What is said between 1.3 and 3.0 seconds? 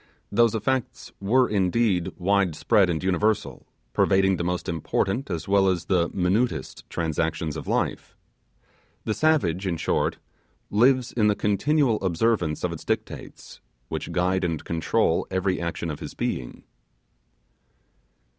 indeed, wide spread